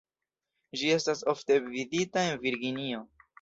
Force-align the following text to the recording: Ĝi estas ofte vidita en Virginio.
Ĝi 0.79 0.89
estas 0.93 1.21
ofte 1.33 1.59
vidita 1.67 2.25
en 2.33 2.41
Virginio. 2.47 3.05